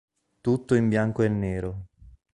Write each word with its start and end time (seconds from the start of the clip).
Tutto 0.41 0.73
in 0.73 0.89
bianco 0.89 1.21
e 1.21 1.27
nero. 1.27 1.85